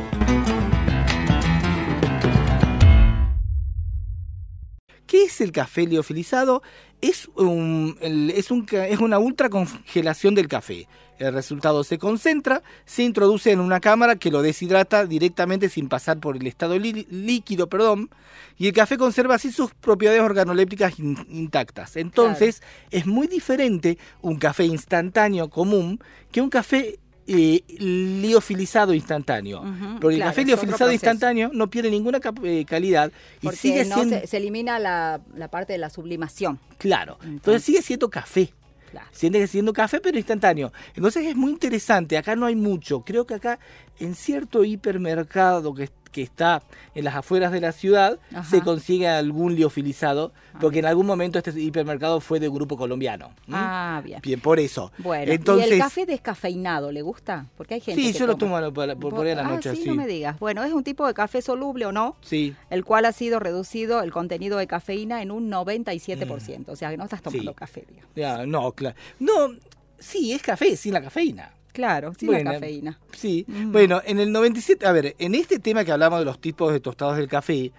Es 5.43 5.47
el 5.47 5.51
café 5.51 5.85
liofilizado? 5.87 6.61
Es, 7.01 7.29
un, 7.35 7.97
es, 8.01 8.51
un, 8.51 8.67
es 8.71 8.99
una 8.99 9.19
ultracongelación 9.19 10.35
del 10.35 10.47
café. 10.47 10.87
El 11.17 11.33
resultado 11.33 11.83
se 11.83 11.97
concentra, 11.97 12.63
se 12.85 13.03
introduce 13.03 13.51
en 13.51 13.59
una 13.59 13.81
cámara 13.81 14.15
que 14.15 14.31
lo 14.31 14.41
deshidrata 14.41 15.05
directamente 15.05 15.67
sin 15.67 15.89
pasar 15.89 16.19
por 16.19 16.37
el 16.37 16.47
estado 16.47 16.77
lí- 16.77 17.05
líquido, 17.09 17.67
perdón, 17.67 18.09
y 18.57 18.67
el 18.67 18.73
café 18.73 18.97
conserva 18.97 19.35
así 19.35 19.51
sus 19.51 19.73
propiedades 19.73 20.21
organolépticas 20.21 20.97
in- 20.99 21.25
intactas. 21.29 21.97
Entonces, 21.97 22.61
es 22.89 23.05
muy 23.05 23.27
diferente 23.27 23.97
un 24.21 24.37
café 24.37 24.63
instantáneo 24.65 25.49
común 25.49 25.99
que 26.31 26.41
un 26.41 26.49
café 26.49 26.99
eh, 27.31 27.63
liofilizado 27.77 28.93
instantáneo. 28.93 29.61
Ujú, 29.61 29.99
Porque 30.01 30.15
el 30.15 30.21
claro, 30.21 30.31
café 30.31 30.45
liofilizado 30.45 30.91
instantáneo 30.91 31.51
no 31.53 31.69
pierde 31.69 31.91
ninguna 31.91 32.19
eh, 32.43 32.65
calidad 32.67 33.11
y 33.41 33.45
Porque 33.45 33.57
sigue 33.57 33.85
no 33.85 33.95
siendo 33.95 34.19
se, 34.21 34.27
se 34.27 34.37
elimina 34.37 34.79
la, 34.79 35.21
la 35.35 35.47
parte 35.49 35.73
de 35.73 35.79
la 35.79 35.89
sublimación. 35.89 36.59
claro. 36.77 37.13
Entonces 37.21 37.33
Entonces- 37.35 37.63
sigue 37.65 37.81
siendo 37.81 38.09
café. 38.09 38.53
Claro. 38.91 39.07
Sigue 39.11 39.45
siendo 39.45 39.71
café, 39.71 39.99
pero 40.01 40.17
instantáneo. 40.17 40.73
Entonces 40.95 41.23
es 41.27 41.35
muy 41.35 41.51
interesante. 41.51 42.17
Acá 42.17 42.35
no 42.35 42.47
hay 42.47 42.55
mucho. 42.55 43.01
Creo 43.01 43.23
que 43.27 43.35
acá, 43.35 43.59
en 43.99 44.15
cierto 44.15 44.63
hipermercado 44.63 45.75
que, 45.75 45.91
que 46.11 46.21
está 46.23 46.63
en 46.95 47.03
las 47.05 47.15
afueras 47.15 47.51
de 47.51 47.61
la 47.61 47.71
ciudad, 47.71 48.19
Ajá. 48.33 48.43
se 48.49 48.61
consigue 48.61 49.07
algún 49.07 49.55
liofilizado. 49.55 50.31
Porque 50.59 50.79
en 50.79 50.85
algún 50.85 51.05
momento 51.05 51.37
este 51.39 51.51
hipermercado 51.61 52.19
fue 52.19 52.39
de 52.39 52.49
un 52.49 52.55
grupo 52.55 52.75
colombiano. 52.77 53.31
Ah, 53.51 54.01
bien. 54.03 54.19
Bien, 54.21 54.41
por 54.41 54.59
eso. 54.59 54.91
Bueno, 54.97 55.31
Entonces, 55.31 55.69
¿y 55.69 55.73
el 55.73 55.79
café 55.79 56.05
descafeinado 56.05 56.91
le 56.91 57.01
gusta? 57.01 57.45
Porque 57.55 57.75
hay 57.75 57.79
gente 57.81 58.01
Sí, 58.01 58.11
que 58.11 58.19
yo 58.19 58.25
lo 58.27 58.33
toma. 58.35 58.39
tomo 58.39 58.57
a 58.57 58.61
la- 58.61 58.95
por, 58.95 58.99
por, 58.99 59.15
por 59.15 59.25
ahí 59.25 59.31
a 59.31 59.35
la 59.35 59.45
Ah, 59.45 59.49
noche. 59.51 59.75
sí, 59.75 59.83
sí. 59.83 59.87
no 59.89 59.95
me 59.95 60.07
digas. 60.07 60.37
Bueno, 60.39 60.63
es 60.63 60.73
un 60.73 60.83
tipo 60.83 61.05
de 61.07 61.13
café 61.13 61.41
soluble 61.41 61.85
o 61.85 61.91
no, 61.91 62.17
Sí. 62.21 62.55
el 62.69 62.83
cual 62.83 63.05
ha 63.05 63.11
sido 63.13 63.39
reducido 63.39 64.01
el 64.01 64.11
contenido 64.11 64.57
de 64.57 64.67
cafeína 64.67 65.21
en 65.21 65.31
un 65.31 65.49
97%. 65.49 66.71
O 66.71 66.75
sea, 66.75 66.89
que 66.89 66.97
no 66.97 67.03
estás 67.05 67.21
tomando 67.21 67.51
Sí. 67.51 67.55
café, 67.55 67.85
digamos. 67.87 68.11
Ya, 68.15 68.45
no, 68.45 68.71
claro. 68.73 68.95
No, 69.19 69.55
sí, 69.99 70.33
es 70.33 70.41
café, 70.41 70.75
sin 70.75 70.93
la 70.93 71.01
cafeína. 71.01 71.51
Claro, 71.79 72.13
sin 72.13 72.27
Bueno, 72.27 72.51
la 72.51 72.59
cafeína. 72.59 72.99
Sí. 73.13 73.45
Mm. 73.47 73.71
Bueno, 73.71 74.01
en 74.05 74.19
el 74.19 74.33
97, 74.33 74.85
a 74.85 74.91
ver, 74.91 75.15
en 75.17 75.33
este 75.33 75.59
tema 75.59 75.85
que 75.85 75.93
hablamos 75.93 76.19
de 76.19 76.25
los 76.25 76.41
tipos 76.41 76.73
de 76.73 76.81
tostados 76.81 77.15
del 77.15 77.29
café, 77.29 77.71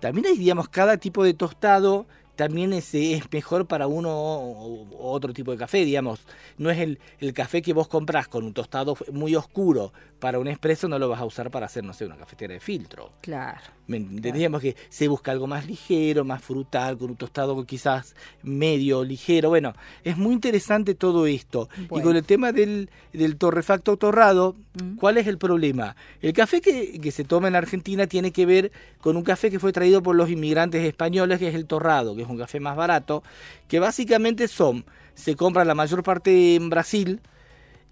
también 0.00 0.24
hay, 0.24 0.38
digamos, 0.38 0.70
cada 0.70 0.96
tipo 0.96 1.22
de 1.22 1.34
tostado 1.34 2.06
también 2.42 2.72
es, 2.72 2.92
es 2.92 3.22
mejor 3.32 3.66
para 3.66 3.86
uno 3.86 4.10
o, 4.10 4.82
o 4.90 5.12
otro 5.12 5.32
tipo 5.32 5.52
de 5.52 5.58
café, 5.58 5.84
digamos. 5.84 6.26
No 6.58 6.70
es 6.70 6.78
el, 6.80 6.98
el 7.20 7.32
café 7.32 7.62
que 7.62 7.72
vos 7.72 7.86
comprás 7.86 8.26
con 8.26 8.42
un 8.44 8.52
tostado 8.52 8.96
muy 9.12 9.36
oscuro 9.36 9.92
para 10.18 10.40
un 10.40 10.48
espresso, 10.48 10.88
no 10.88 10.98
lo 10.98 11.08
vas 11.08 11.20
a 11.20 11.24
usar 11.24 11.52
para 11.52 11.66
hacer, 11.66 11.84
no 11.84 11.92
sé, 11.92 12.04
una 12.04 12.16
cafetera 12.16 12.52
de 12.52 12.58
filtro. 12.58 13.12
Claro. 13.20 13.60
¿Me 13.86 13.98
entendíamos 13.98 14.60
que 14.60 14.74
se 14.88 15.06
busca 15.06 15.30
algo 15.30 15.46
más 15.46 15.68
ligero, 15.68 16.24
más 16.24 16.42
frutal, 16.42 16.98
con 16.98 17.10
un 17.10 17.16
tostado 17.16 17.64
quizás 17.64 18.16
medio 18.42 19.04
ligero. 19.04 19.48
Bueno, 19.50 19.74
es 20.02 20.16
muy 20.16 20.32
interesante 20.32 20.96
todo 20.96 21.28
esto. 21.28 21.68
Y 21.78 22.00
con 22.00 22.16
el 22.16 22.24
tema 22.24 22.50
del, 22.50 22.90
del 23.12 23.36
torrefacto 23.36 23.96
torrado, 23.96 24.56
Mm. 24.74 24.96
¿cuál 24.96 25.18
es 25.18 25.26
el 25.26 25.36
problema? 25.38 25.96
El 26.20 26.32
café 26.32 26.60
que, 26.60 26.98
que 26.98 27.10
se 27.10 27.24
toma 27.24 27.48
en 27.48 27.56
Argentina 27.56 28.06
tiene 28.06 28.32
que 28.32 28.46
ver 28.46 28.72
con 29.00 29.16
un 29.16 29.22
café 29.22 29.50
que 29.50 29.58
fue 29.58 29.72
traído 29.72 30.02
por 30.02 30.16
los 30.16 30.30
inmigrantes 30.30 30.84
españoles, 30.84 31.38
que 31.38 31.48
es 31.48 31.54
el 31.54 31.66
torrado, 31.66 32.16
que 32.16 32.22
es 32.22 32.28
un 32.32 32.38
café 32.38 32.58
más 32.60 32.76
barato, 32.76 33.22
que 33.68 33.78
básicamente 33.80 34.48
son, 34.48 34.84
se 35.14 35.36
compra 35.36 35.64
la 35.64 35.74
mayor 35.74 36.02
parte 36.02 36.54
en 36.56 36.68
Brasil, 36.70 37.20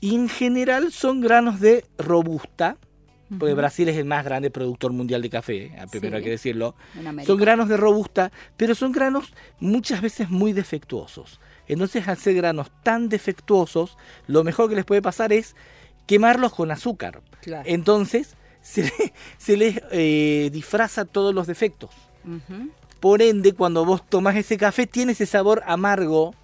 y 0.00 0.14
en 0.14 0.28
general 0.28 0.92
son 0.92 1.20
granos 1.20 1.60
de 1.60 1.84
robusta, 1.98 2.76
porque. 3.38 3.54
Brasil 3.54 3.88
es 3.88 3.96
el 3.96 4.06
más 4.06 4.24
grande 4.24 4.50
productor 4.50 4.92
mundial 4.92 5.22
de 5.22 5.30
café, 5.30 5.66
eh, 5.66 5.84
primero 5.90 6.14
Sí. 6.14 6.18
hay 6.18 6.24
que 6.24 6.30
decirlo. 6.30 6.74
Son 7.24 7.36
granos 7.36 7.68
de 7.68 7.76
robusta, 7.76 8.32
pero 8.56 8.74
son 8.74 8.90
granos 8.90 9.32
muchas 9.60 10.00
veces 10.02 10.30
muy 10.30 10.52
defectuosos. 10.52 11.38
Entonces, 11.68 12.08
al 12.08 12.16
ser 12.16 12.34
granos 12.34 12.72
tan 12.82 13.08
defectuosos, 13.08 13.96
lo 14.26 14.42
mejor 14.42 14.68
que 14.68 14.74
les 14.74 14.84
puede 14.84 15.00
pasar 15.00 15.32
es 15.32 15.54
quemarlos 16.06 16.52
con 16.52 16.72
azúcar. 16.72 17.20
Claro. 17.40 17.62
Entonces, 17.66 18.34
se, 18.62 18.82
le- 18.84 19.12
se 19.38 19.56
les 19.56 19.80
eh, 19.92 20.50
disfraza 20.52 21.04
todos 21.04 21.32
los 21.32 21.46
defectos. 21.46 21.90
Ujú. 22.24 22.70
Por 23.00 23.22
ende, 23.22 23.52
cuando 23.54 23.84
vos 23.84 24.02
tomás 24.08 24.36
ese 24.36 24.56
café, 24.58 24.86
tiene 24.86 25.12
ese 25.12 25.26
sabor 25.26 25.62
amargo 25.66 26.34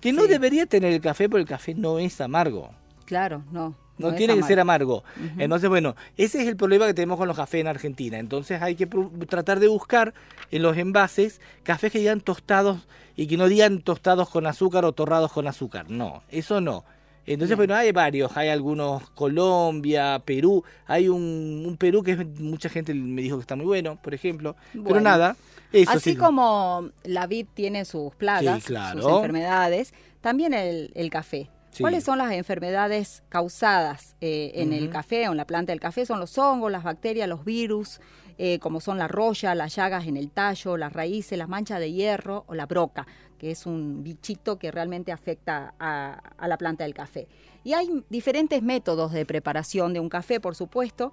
que 0.00 0.12
no 0.12 0.22
Sí. 0.22 0.28
debería 0.28 0.66
tener 0.66 0.92
el 0.92 1.00
café, 1.00 1.28
porque 1.28 1.42
el 1.42 1.48
café 1.48 1.74
no 1.74 1.98
es 1.98 2.20
amargo. 2.20 2.70
Claro, 3.04 3.42
no. 3.50 3.74
No, 3.96 4.12
tiene 4.14 4.34
que 4.34 4.42
ser 4.42 4.58
amargo. 4.58 5.04
Entonces, 5.38 5.68
bueno, 5.70 5.94
ese 6.16 6.42
es 6.42 6.48
el 6.48 6.56
problema 6.56 6.84
que 6.86 6.94
tenemos 6.94 7.16
con 7.16 7.28
los 7.28 7.36
cafés 7.36 7.60
en 7.60 7.68
Argentina. 7.68 8.18
Entonces 8.18 8.60
hay 8.60 8.74
que 8.74 8.86
tratar 9.28 9.60
de 9.60 9.68
buscar 9.68 10.14
en 10.50 10.62
los 10.62 10.76
envases 10.76 11.40
cafés 11.62 11.92
que 11.92 12.00
digan 12.00 12.20
tostados 12.20 12.88
y 13.14 13.28
que 13.28 13.36
no 13.36 13.46
digan 13.46 13.82
tostados 13.82 14.28
con 14.30 14.48
azúcar 14.48 14.84
o 14.84 14.90
torrados 14.92 15.30
con 15.30 15.46
azúcar. 15.46 15.88
No, 15.90 16.24
eso 16.28 16.60
no. 16.60 16.84
Entonces, 17.26 17.56
bueno, 17.56 17.74
hay 17.74 17.90
varios. 17.92 18.36
Hay 18.36 18.48
algunos 18.48 19.08
Colombia, 19.10 20.20
Perú. 20.24 20.64
Hay 20.86 21.08
un, 21.08 21.64
un 21.66 21.76
Perú 21.76 22.02
que 22.02 22.12
es- 22.12 22.40
mucha 22.40 22.68
gente 22.68 22.92
me 22.94 23.22
dijo 23.22 23.36
que 23.36 23.42
está 23.42 23.56
muy 23.56 23.66
bueno, 23.66 23.96
por 24.02 24.14
ejemplo. 24.14 24.56
Pero 24.72 25.00
nada, 25.00 25.36
eso 25.72 25.92
Así 25.92 26.12
sí. 26.12 26.16
como 26.16 26.90
la 27.04 27.26
vid 27.26 27.46
tiene 27.54 27.84
sus 27.84 28.14
plagas, 28.14 28.62
Sí, 28.62 28.66
claro. 28.68 29.02
sus 29.02 29.10
enfermedades, 29.12 29.94
también 30.20 30.54
el, 30.54 30.90
el 30.94 31.10
café. 31.10 31.48
Sí. 31.70 31.82
¿Cuáles 31.82 32.04
son 32.04 32.18
las 32.18 32.30
enfermedades 32.32 33.22
causadas 33.28 34.14
eh, 34.20 34.52
en 34.54 34.72
el 34.72 34.90
café 34.90 35.28
o 35.28 35.32
en 35.32 35.36
la 35.36 35.44
planta 35.46 35.72
del 35.72 35.80
café? 35.80 36.06
Son 36.06 36.20
los 36.20 36.38
hongos, 36.38 36.70
las 36.70 36.84
bacterias, 36.84 37.28
los 37.28 37.44
virus, 37.44 38.00
eh, 38.38 38.60
como 38.60 38.80
son 38.80 38.96
la 38.98 39.08
roya, 39.08 39.54
las 39.56 39.74
llagas 39.74 40.06
en 40.06 40.16
el 40.16 40.30
tallo, 40.30 40.76
las 40.76 40.92
raíces, 40.92 41.36
las 41.36 41.48
manchas 41.48 41.80
de 41.80 41.90
hierro 41.92 42.44
o 42.46 42.54
la 42.54 42.66
broca, 42.66 43.06
que 43.38 43.50
es 43.50 43.66
un 43.66 44.02
bichito 44.02 44.58
que 44.58 44.70
realmente 44.70 45.12
afecta 45.12 45.74
a, 45.78 46.20
a 46.36 46.48
la 46.48 46.56
planta 46.58 46.84
del 46.84 46.94
café. 46.94 47.28
Y 47.64 47.72
hay 47.72 48.04
diferentes 48.10 48.62
métodos 48.62 49.12
de 49.12 49.24
preparación 49.24 49.92
de 49.92 50.00
un 50.00 50.08
café, 50.08 50.40
por 50.40 50.54
supuesto. 50.54 51.12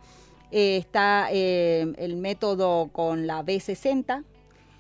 Eh, 0.52 0.78
está 0.78 1.30
eh, 1.32 1.94
el 1.98 2.18
método 2.18 2.90
con 2.92 3.26
la 3.26 3.42
B60, 3.44 4.24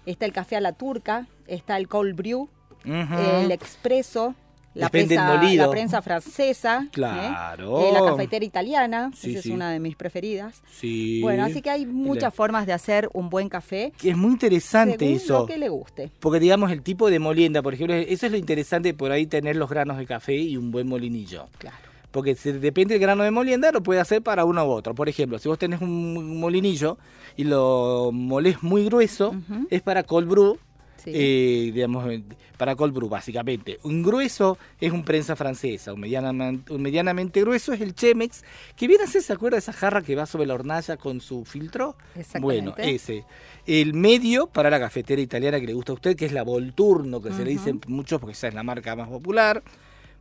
está 0.06 0.26
el 0.26 0.34
café 0.34 0.58
a 0.58 0.62
la 0.62 0.74
turca, 0.74 1.28
está 1.48 1.78
el 1.78 1.88
cold 1.88 2.16
brew, 2.16 2.50
el 2.84 3.52
expreso, 3.52 4.36
la 4.74 4.90
prensa, 4.90 5.42
la 5.54 5.70
prensa 5.70 6.02
francesa, 6.02 6.84
¿eh? 6.86 6.90
Claro. 6.92 7.82
Eh, 7.82 7.92
la 7.94 8.06
cafetera 8.06 8.46
italiana, 8.46 9.12
Sí, 9.14 9.32
esa 9.34 9.42
sí. 9.42 9.50
es 9.50 9.56
una 9.56 9.70
de 9.72 9.80
mis 9.80 9.96
preferidas. 9.96 10.62
Sí. 10.72 11.20
Bueno, 11.22 11.44
así 11.44 11.62
que 11.62 11.70
hay 11.70 11.86
muchas 11.86 12.34
formas 12.34 12.66
de 12.66 12.74
hacer 12.74 13.10
un 13.14 13.30
buen 13.30 13.50
café 13.50 13.92
Que 13.98 14.12
es 14.12 14.18
muy 14.18 14.32
interesante 14.32 14.98
según 15.00 15.16
eso. 15.16 15.40
lo 15.40 15.46
que 15.46 15.58
le 15.58 15.70
guste. 15.70 16.10
Porque 16.20 16.40
digamos 16.40 16.72
el 16.72 16.82
tipo 16.82 17.10
de 17.10 17.20
molienda, 17.20 17.62
por 17.62 17.74
ejemplo, 17.74 17.96
eso 17.96 18.26
es 18.26 18.32
lo 18.32 18.38
interesante 18.38 18.94
por 18.94 19.12
ahí 19.12 19.26
tener 19.28 19.56
los 19.58 19.70
granos 19.70 19.98
de 19.98 20.06
café 20.06 20.36
y 20.36 20.56
un 20.58 20.72
buen 20.72 20.88
molinillo. 20.88 21.48
Claro. 21.58 21.78
Porque 22.12 22.36
si 22.36 22.52
depende 22.52 22.96
del 22.96 23.02
grano 23.02 23.24
de 23.24 23.32
molienda, 23.32 23.72
lo 23.72 23.82
puede 23.82 24.02
hacer 24.02 24.22
para 24.22 24.44
uno 24.44 24.66
u 24.66 24.70
otro. 24.72 24.94
Por 24.94 25.08
ejemplo, 25.08 25.40
si 25.40 25.48
vos 25.48 25.58
tenés 25.58 25.82
un 25.82 26.40
molinillo 26.42 26.98
y 27.38 27.46
lo 27.46 28.10
molés 28.12 28.62
muy 28.64 28.84
grueso, 28.84 29.30
Ujú. 29.30 29.68
es 29.70 29.82
para 29.82 30.04
cold 30.04 30.28
brew, 30.30 30.58
Sí. 31.04 31.12
eh, 31.14 31.72
digamos, 31.74 32.08
eh, 32.12 32.22
para 32.58 32.76
cold 32.76 32.94
brew 32.94 33.10
básicamente. 33.10 33.80
Un 33.84 34.04
grueso 34.04 34.58
es 34.80 34.92
un 34.92 35.04
prensa 35.04 35.36
francesa, 35.36 35.94
un 35.94 36.00
medianamente, 36.00 36.72
un 36.72 36.82
medianamente 36.82 37.42
grueso 37.42 37.74
es 37.74 37.82
el 37.82 37.96
Chemex, 37.96 38.44
que 38.76 38.88
viene 38.88 39.06
a 39.06 39.08
ser, 39.08 39.24
¿se 39.24 39.34
acuerda 39.34 39.56
de 39.56 39.60
esa 39.62 39.74
jarra 39.74 40.02
que 40.04 40.16
va 40.16 40.26
sobre 40.28 40.46
la 40.46 40.54
hornalla 40.54 40.98
con 40.98 41.20
su 41.22 41.44
filtro? 41.46 41.96
Bueno, 42.40 42.72
Exactamente. 42.76 42.96
ese. 42.96 43.26
El 43.66 43.94
medio 43.96 44.48
para 44.48 44.70
la 44.70 44.80
cafetera 44.80 45.22
italiana 45.22 45.60
que 45.60 45.66
le 45.68 45.74
gusta 45.74 45.92
a 45.92 45.96
usted, 45.96 46.16
que 46.16 46.26
es 46.26 46.32
la 46.34 46.44
Volturno, 46.44 47.22
que 47.22 47.32
se 47.32 47.44
le 47.44 47.50
dice 47.52 47.72
Ujú. 47.72 47.82
muchos 47.88 48.20
porque 48.20 48.34
esa 48.34 48.48
es 48.50 48.54
la 48.54 48.64
marca 48.64 48.96
más 48.96 49.08
popular. 49.10 49.64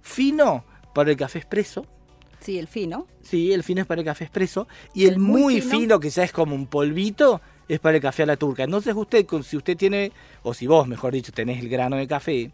Fino 0.00 0.64
para 0.94 1.10
el 1.10 1.16
café 1.16 1.38
expreso. 1.38 1.86
Sí, 2.40 2.58
el 2.58 2.68
fino. 2.68 3.06
Sí, 3.22 3.52
el 3.52 3.62
fino 3.62 3.82
es 3.82 3.86
para 3.86 4.00
el 4.00 4.04
café 4.06 4.24
expreso. 4.24 4.66
Y 4.94 5.04
el, 5.06 5.18
muy 5.18 5.60
fino, 5.60 5.78
fino. 5.80 6.00
que 6.00 6.08
ya 6.08 6.24
es 6.24 6.32
como 6.32 6.54
un 6.54 6.66
polvito, 6.66 7.42
es 7.70 7.80
para 7.80 7.96
el 7.96 8.02
café 8.02 8.24
a 8.24 8.26
la 8.26 8.36
turca. 8.36 8.64
Entonces 8.64 8.94
usted, 8.94 9.24
si 9.44 9.56
usted 9.56 9.76
tiene, 9.76 10.12
o 10.42 10.52
si 10.54 10.66
vos, 10.66 10.86
mejor 10.88 11.12
dicho, 11.12 11.32
tenés 11.32 11.60
el 11.60 11.68
grano 11.68 11.96
de 11.96 12.06
café 12.06 12.50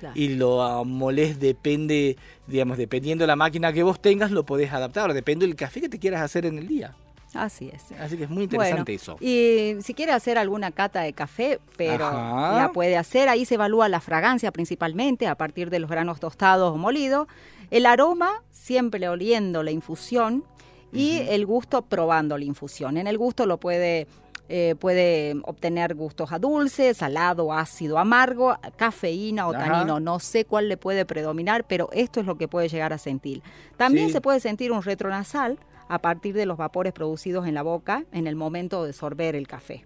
Claro. 0.00 0.14
y 0.18 0.28
lo 0.34 0.62
ah, 0.62 0.84
molés, 0.84 1.40
depende, 1.40 2.16
digamos, 2.46 2.76
dependiendo 2.78 3.22
de 3.22 3.26
la 3.28 3.36
máquina 3.36 3.72
que 3.72 3.82
vos 3.82 4.00
tengas, 4.00 4.30
lo 4.30 4.44
podés 4.44 4.72
adaptar. 4.72 5.12
Depende 5.12 5.46
del 5.46 5.56
café 5.56 5.80
que 5.80 5.88
te 5.88 5.98
quieras 5.98 6.22
hacer 6.22 6.46
en 6.46 6.58
el 6.58 6.68
día. 6.68 6.94
Así 7.32 7.68
es. 7.72 7.90
Así 7.98 8.16
que 8.16 8.24
es 8.24 8.30
muy 8.30 8.44
interesante 8.44 8.92
Bueno, 8.92 9.02
eso. 9.02 9.16
Y 9.20 9.82
si 9.82 9.92
quiere 9.92 10.12
hacer 10.12 10.38
alguna 10.38 10.70
cata 10.70 11.00
de 11.00 11.12
café, 11.12 11.58
pero 11.76 12.06
Ajá. 12.06 12.56
la 12.56 12.72
puede 12.72 12.96
hacer, 12.96 13.28
ahí 13.28 13.44
se 13.44 13.54
evalúa 13.54 13.88
la 13.88 14.00
fragancia 14.00 14.52
principalmente 14.52 15.26
a 15.26 15.34
partir 15.34 15.68
de 15.68 15.80
los 15.80 15.90
granos 15.90 16.20
tostados 16.20 16.72
o 16.72 16.76
molidos, 16.76 17.26
el 17.70 17.86
aroma 17.86 18.42
siempre 18.50 19.08
oliendo 19.08 19.64
la 19.64 19.72
infusión 19.72 20.44
y 20.92 21.16
el 21.28 21.44
gusto 21.44 21.82
probando 21.82 22.38
la 22.38 22.44
infusión. 22.44 22.96
En 22.98 23.08
el 23.08 23.18
gusto 23.18 23.46
lo 23.46 23.58
puede 23.58 24.06
eh, 24.48 24.74
puede 24.78 25.34
obtener 25.44 25.94
gustos 25.94 26.32
a 26.32 26.38
dulce, 26.38 26.92
salado, 26.94 27.52
ácido, 27.52 27.98
amargo, 27.98 28.56
cafeína 28.76 29.48
o 29.48 29.54
Ajá. 29.54 29.66
tanino. 29.72 30.00
No 30.00 30.20
sé 30.20 30.44
cuál 30.44 30.68
le 30.68 30.76
puede 30.76 31.04
predominar, 31.06 31.64
pero 31.66 31.88
esto 31.92 32.20
es 32.20 32.26
lo 32.26 32.36
que 32.36 32.46
puede 32.48 32.68
llegar 32.68 32.92
a 32.92 32.98
sentir. 32.98 33.42
También 33.76 34.08
Sí. 34.08 34.12
se 34.14 34.20
puede 34.20 34.40
sentir 34.40 34.70
un 34.72 34.82
retronasal 34.82 35.58
a 35.88 35.98
partir 35.98 36.34
de 36.34 36.46
los 36.46 36.56
vapores 36.56 36.92
producidos 36.92 37.46
en 37.46 37.54
la 37.54 37.62
boca 37.62 38.04
en 38.12 38.26
el 38.26 38.36
momento 38.36 38.84
de 38.84 38.92
sorber 38.92 39.34
el 39.36 39.46
café. 39.46 39.84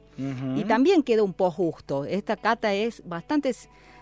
Y 0.57 0.65
también 0.65 1.05
queda 1.05 1.23
un 1.23 1.33
posgusto. 1.33 2.05
Esta 2.05 2.37
cata 2.37 2.75
es 2.75 3.03
bastante 3.07 3.53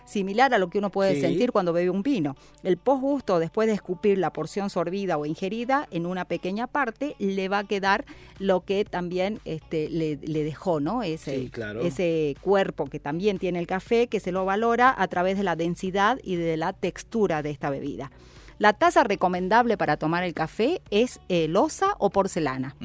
similar 0.07 0.53
a 0.53 0.57
lo 0.57 0.69
que 0.69 0.79
uno 0.79 0.89
puede 0.89 1.15
Sí. 1.15 1.21
sentir 1.21 1.51
cuando 1.51 1.73
bebe 1.73 1.89
un 1.91 2.01
vino. 2.01 2.35
El 2.63 2.77
posgusto, 2.77 3.37
después 3.39 3.67
de 3.67 3.73
escupir 3.75 4.17
la 4.17 4.31
porción 4.33 4.69
sorbida 4.69 5.17
o 5.17 5.25
ingerida 5.25 5.87
en 5.91 6.05
una 6.05 6.25
pequeña 6.25 6.65
parte, 6.67 7.15
le 7.19 7.49
va 7.49 7.59
a 7.59 7.63
quedar 7.65 8.05
lo 8.39 8.61
que 8.61 8.85
también 8.85 9.39
este, 9.45 9.89
le, 9.89 10.15
le 10.17 10.43
dejó, 10.43 10.79
¿no? 10.79 11.03
Ese, 11.03 11.39
Sí, 11.41 11.49
claro. 11.49 11.81
ese 11.81 12.35
cuerpo 12.41 12.85
que 12.85 12.99
también 12.99 13.37
tiene 13.37 13.59
el 13.59 13.67
café, 13.67 14.07
que 14.07 14.19
se 14.19 14.31
lo 14.31 14.45
valora 14.45 14.93
a 14.97 15.07
través 15.07 15.37
de 15.37 15.43
la 15.43 15.55
densidad 15.55 16.19
y 16.23 16.35
de 16.35 16.57
la 16.57 16.73
textura 16.73 17.43
de 17.43 17.49
esta 17.51 17.69
bebida. 17.69 18.11
La 18.59 18.73
taza 18.73 19.03
recomendable 19.03 19.77
para 19.77 19.97
tomar 19.97 20.23
el 20.23 20.33
café 20.33 20.81
es 20.89 21.19
eh, 21.29 21.47
loza 21.47 21.93
o 21.99 22.09
porcelana. 22.09 22.75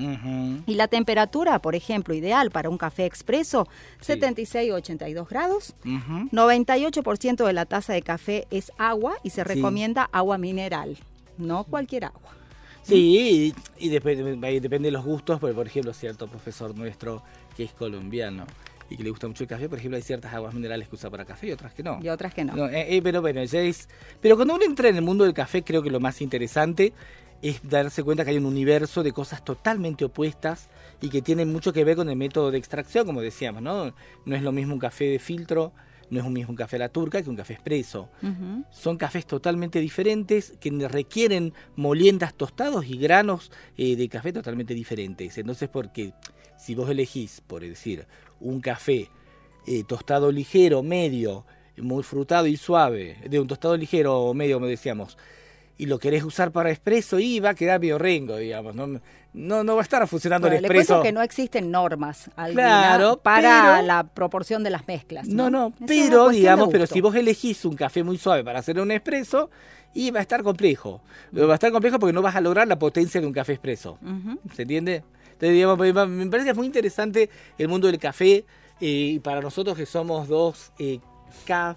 Y 0.67 0.75
la 0.75 0.87
temperatura, 0.89 1.61
por 1.61 1.75
ejemplo, 1.75 2.15
ideal 2.15 2.51
para 2.51 2.69
un 2.69 2.77
café 2.79 3.07
expreso, 3.07 3.67
Sí. 4.01 4.07
76 4.13 4.71
o 4.73 4.75
82 4.75 5.29
grados. 5.29 5.75
Ujú. 5.85 6.29
98% 6.31 7.47
de 7.47 7.53
la 7.53 7.65
taza 7.65 7.93
de 7.95 8.03
café 8.03 8.47
es 8.51 8.71
agua 8.79 9.15
y 9.23 9.31
se 9.31 9.43
Sí. 9.43 9.49
recomienda 9.49 10.09
agua 10.13 10.37
mineral, 10.39 10.99
no 11.39 11.65
cualquier 11.65 12.05
agua. 12.07 12.33
Sí, 12.83 13.55
y, 13.79 13.87
y 13.87 13.91
dep- 13.91 14.61
depende 14.61 14.89
de 14.89 14.93
los 14.93 15.05
gustos, 15.05 15.39
porque 15.39 15.55
por 15.55 15.67
ejemplo, 15.69 15.93
cierto 15.95 16.27
profesor 16.27 16.77
nuestro 16.77 17.23
que 17.57 17.63
es 17.65 17.73
colombiano 17.73 18.45
y 18.91 18.97
que 18.97 19.03
le 19.03 19.11
gusta 19.11 19.29
mucho 19.29 19.45
el 19.45 19.49
café, 19.49 19.69
por 19.69 19.79
ejemplo, 19.79 19.97
hay 19.97 20.03
ciertas 20.03 20.33
aguas 20.33 20.55
minerales 20.55 20.89
que 20.89 20.97
usa 20.97 21.11
para 21.11 21.25
café 21.25 21.49
y 21.49 21.53
otras 21.53 21.75
que 21.75 21.83
no. 21.83 21.99
Y 22.03 22.09
otras 22.09 22.35
que 22.35 22.45
no. 22.45 22.55
No, 22.55 22.69
eh, 22.69 22.97
eh, 22.97 23.03
pero 23.03 23.21
bueno, 23.21 23.43
ya 23.45 23.61
es. 23.61 23.89
Pero 24.21 24.37
cuando 24.37 24.55
uno 24.55 24.65
entra 24.65 24.89
en 24.89 24.97
el 24.97 25.03
mundo 25.03 25.25
del 25.25 25.35
café, 25.35 25.63
creo 25.63 25.83
que 25.83 25.91
lo 25.91 26.01
más 26.01 26.21
interesante 26.21 26.93
es 27.43 27.61
darse 27.69 28.03
cuenta 28.05 28.25
que 28.25 28.31
hay 28.31 28.39
un 28.39 28.47
universo 28.47 29.03
de 29.03 29.13
cosas 29.13 29.45
totalmente 29.45 30.05
opuestas 30.05 30.69
y 31.01 31.09
que 31.09 31.23
tienen 31.23 31.53
mucho 31.53 31.73
que 31.73 31.85
ver 31.85 31.97
con 31.97 32.09
el 32.09 32.17
método 32.17 32.51
de 32.51 32.59
extracción, 32.59 33.05
como 33.05 33.21
decíamos, 33.21 33.63
¿no? 33.63 33.93
No 34.25 34.37
es 34.37 34.43
lo 34.43 34.53
mismo 34.53 34.75
un 34.75 34.79
café 34.79 35.07
de 35.07 35.19
filtro, 35.19 35.73
no 36.13 36.19
es 36.19 36.25
lo 36.25 36.31
mismo 36.31 36.51
un 36.51 36.57
café 36.57 36.77
a 36.77 36.81
la 36.81 36.89
turca 36.91 37.21
que 37.23 37.31
un 37.31 37.37
café 37.37 37.55
expreso. 37.55 38.11
Son 38.71 38.97
cafés 38.97 39.27
totalmente 39.27 39.81
diferentes 39.81 40.53
que 40.61 40.71
requieren 40.87 41.53
moliendas 41.75 42.35
tostados 42.35 42.87
y 42.87 42.99
granos 42.99 43.51
eh, 43.77 43.97
de 43.97 44.09
café 44.09 44.33
totalmente 44.33 44.75
diferentes. 44.75 45.37
Entonces, 45.39 45.69
porque 45.69 46.13
si 46.59 46.75
vos 46.75 46.91
elegís, 46.91 47.41
por 47.41 47.63
decir, 47.63 48.07
un 48.43 48.61
café 48.61 49.09
eh, 49.67 49.85
tostado 49.87 50.31
ligero, 50.33 50.83
medio, 50.83 51.45
muy 51.79 52.03
frutado 52.03 52.47
y 52.47 52.57
suave, 52.57 53.17
de 53.29 53.41
un 53.41 53.47
tostado 53.47 53.77
ligero 53.77 54.19
o 54.21 54.35
medio, 54.35 54.57
como 54.57 54.67
decíamos, 54.67 55.17
y 55.79 55.87
lo 55.87 55.99
querés 55.99 56.23
usar 56.23 56.53
para 56.53 56.71
expreso, 56.71 57.19
y 57.19 57.41
va 57.41 57.51
a 57.51 57.55
quedar 57.55 57.81
medio 57.81 57.99
rengo, 57.99 58.37
digamos. 58.37 58.75
No, 58.75 58.87
no, 59.33 59.65
no 59.65 59.75
va 59.75 59.81
a 59.81 59.83
estar 59.83 60.07
funcionando 60.07 60.47
Bueno, 60.47 60.57
el 60.57 60.63
le 60.63 60.69
expreso. 60.69 61.03
que 61.03 61.13
no 61.13 61.23
existen 61.23 61.71
normas 61.71 62.31
alguna 62.37 62.63
Claro, 62.63 63.17
para 63.23 63.77
pero- 63.79 63.87
la 63.87 64.05
proporción 64.05 64.63
de 64.63 64.71
las 64.71 64.87
mezclas. 64.87 65.27
No, 65.29 65.49
no, 65.51 65.69
una 65.69 65.87
pero 65.87 66.29
digamos, 66.29 66.69
pero 66.71 66.87
si 66.87 67.01
vos 67.01 67.15
elegís 67.15 67.65
un 67.65 67.75
café 67.75 68.03
muy 68.05 68.19
suave 68.19 68.45
para 68.45 68.59
hacer 68.59 68.79
un 68.79 68.91
expreso, 68.91 69.49
y 69.95 70.11
va 70.11 70.21
a 70.21 70.23
estar 70.23 70.43
complejo. 70.43 71.03
Va 71.37 71.53
a 71.53 71.55
estar 71.55 71.71
complejo 71.71 71.99
porque 71.99 72.13
no 72.15 72.23
vas 72.23 72.35
a 72.37 72.41
lograr 72.41 72.67
la 72.67 72.79
potencia 72.79 73.21
de 73.21 73.27
un 73.27 73.33
café 73.33 73.53
expreso. 73.53 73.99
Ujú. 74.03 74.39
¿Se 74.55 74.63
entiende? 74.63 75.05
Entonces, 75.43 75.57
digamos, 75.57 76.09
me 76.09 76.27
parece 76.31 76.45
que 76.45 76.51
es 76.53 76.57
muy 76.57 76.67
interesante 76.67 77.29
el 77.59 77.67
mundo 77.67 77.89
del 77.89 77.99
café 77.99 78.45
eh, 78.81 78.87
y 79.15 79.19
para 79.19 79.41
nosotros 79.41 79.77
que 79.77 79.87
somos 79.87 80.29
dos 80.29 80.71
eh, 80.79 81.01
ca- 81.45 81.75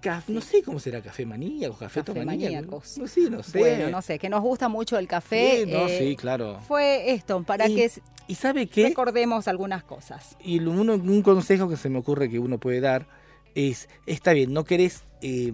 ca- 0.00 0.22
no 0.28 0.40
sé 0.40 0.62
cómo 0.62 0.78
será 0.78 1.02
café 1.02 1.26
maníacos, 1.26 1.78
café 1.78 2.04
Cafemaníacos. 2.04 2.96
No, 2.96 3.08
sí, 3.08 3.26
no 3.28 3.42
sé. 3.42 3.58
Bueno, 3.58 3.90
no 3.90 4.02
sé, 4.02 4.20
que 4.20 4.28
nos 4.28 4.40
gusta 4.40 4.68
mucho 4.68 4.98
el 4.98 5.08
café. 5.08 5.64
Sí, 5.64 5.66
no, 5.72 5.88
eh, 5.88 5.98
sí, 5.98 6.16
claro. 6.16 6.60
Fue 6.68 7.10
esto, 7.10 7.42
para 7.42 7.68
y, 7.68 7.74
que 7.74 7.90
¿Y 8.28 8.36
sabe 8.36 8.68
qué? 8.68 8.84
recordemos 8.84 9.48
algunas 9.48 9.82
cosas. 9.82 10.36
Y 10.40 10.60
uno- 10.60 10.94
un 10.94 11.22
consejo 11.22 11.68
que 11.68 11.76
se 11.76 11.88
me 11.88 11.98
ocurre 11.98 12.30
que 12.30 12.38
uno 12.38 12.58
puede 12.58 12.80
dar 12.80 13.08
es, 13.56 13.88
está 14.06 14.32
bien, 14.32 14.52
no 14.52 14.62
querés 14.62 15.02
eh, 15.22 15.52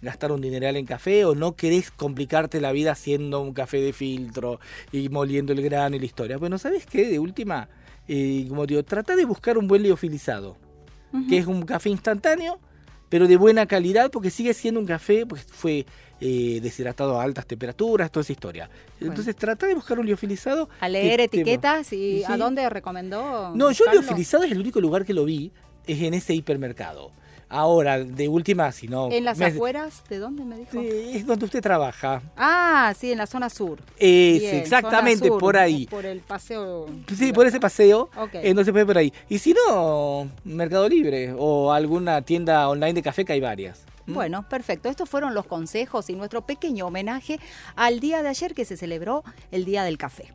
gastar 0.00 0.30
un 0.32 0.40
dineral 0.40 0.76
en 0.76 0.86
café 0.86 1.24
o 1.24 1.34
no 1.34 1.56
querés 1.56 1.90
complicarte 1.90 2.60
la 2.60 2.72
vida 2.72 2.92
haciendo 2.92 3.40
un 3.40 3.52
café 3.52 3.80
de 3.80 3.92
filtro 3.92 4.60
y 4.92 5.08
moliendo 5.08 5.52
el 5.52 5.62
grano 5.62 5.96
y 5.96 5.98
la 5.98 6.06
historia. 6.06 6.38
Bueno, 6.38 6.58
¿sabes 6.58 6.86
qué? 6.86 7.06
De 7.08 7.18
última, 7.18 7.68
eh, 8.06 8.46
como 8.48 8.66
digo, 8.66 8.82
trata 8.84 9.16
de 9.16 9.24
buscar 9.24 9.58
un 9.58 9.66
buen 9.66 9.82
liofilizado, 9.82 10.56
que 11.28 11.38
es 11.38 11.46
un 11.46 11.62
café 11.62 11.88
instantáneo, 11.90 12.58
pero 13.08 13.26
de 13.26 13.36
buena 13.36 13.66
calidad, 13.66 14.10
porque 14.10 14.30
sigue 14.30 14.52
siendo 14.54 14.78
un 14.80 14.86
café, 14.86 15.24
pues 15.26 15.42
fue 15.44 15.86
eh, 16.20 16.60
deshidratado 16.62 17.18
a 17.18 17.22
altas 17.24 17.46
temperaturas, 17.46 18.10
toda 18.10 18.22
esa 18.22 18.32
historia. 18.32 18.68
Entonces 19.00 19.34
trata 19.34 19.66
de 19.66 19.74
buscar 19.74 19.98
un 19.98 20.04
liofilizado. 20.06 20.68
A 20.80 20.88
leer 20.88 21.16
te- 21.18 21.24
etiquetas 21.24 21.92
y 21.92 22.18
Sí. 22.18 22.24
¿a 22.28 22.36
dónde 22.36 22.68
recomendó? 22.68 23.50
no, 23.54 23.70
yo 23.70 23.84
buscarlo? 23.84 24.00
liofilizado 24.00 24.44
es 24.44 24.52
el 24.52 24.58
único 24.60 24.80
lugar 24.80 25.04
que 25.04 25.14
lo 25.14 25.24
vi, 25.24 25.50
es 25.86 26.02
en 26.02 26.12
ese 26.14 26.34
hipermercado. 26.34 27.10
Ahora, 27.50 27.98
de 27.98 28.28
última, 28.28 28.70
si 28.72 28.88
no... 28.88 29.10
¿En 29.10 29.24
las 29.24 29.38
me- 29.38 29.46
afueras? 29.46 30.02
¿De 30.10 30.18
dónde 30.18 30.44
me 30.44 30.58
dijo? 30.58 30.72
Sí, 30.72 30.88
es 31.14 31.26
donde 31.26 31.46
usted 31.46 31.62
trabaja. 31.62 32.20
Ah, 32.36 32.92
sí, 32.98 33.10
en 33.10 33.18
la 33.18 33.26
zona 33.26 33.48
sur. 33.48 33.80
Es 33.98 34.40
Bien, 34.40 34.56
exactamente 34.56 35.28
sur, 35.28 35.38
por 35.38 35.56
ahí. 35.56 35.86
Por 35.86 36.04
el 36.04 36.20
paseo. 36.20 36.86
Sí, 37.16 37.32
por 37.32 37.46
ese 37.46 37.58
paseo. 37.58 38.10
Ok. 38.18 38.30
Entonces 38.34 38.70
puede 38.72 38.84
por 38.84 38.98
ahí. 38.98 39.12
Y 39.30 39.38
si 39.38 39.54
no, 39.54 40.28
Mercado 40.44 40.88
Libre 40.90 41.34
o 41.38 41.72
alguna 41.72 42.20
tienda 42.20 42.68
online 42.68 42.92
de 42.94 43.02
café 43.02 43.24
que 43.24 43.32
hay 43.32 43.40
varias. 43.40 43.80
¿Mm? 44.04 44.12
Bueno, 44.14 44.48
perfecto. 44.48 44.90
Estos 44.90 45.08
fueron 45.08 45.32
los 45.34 45.46
consejos 45.46 46.10
y 46.10 46.14
nuestro 46.16 46.42
pequeño 46.44 46.86
homenaje 46.86 47.40
al 47.76 48.00
día 48.00 48.22
de 48.22 48.28
ayer 48.28 48.54
que 48.54 48.66
se 48.66 48.76
celebró 48.76 49.24
el 49.50 49.64
Día 49.64 49.84
del 49.84 49.96
Café. 49.96 50.34